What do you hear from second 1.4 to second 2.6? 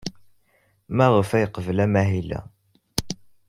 yeqbel amahil-a?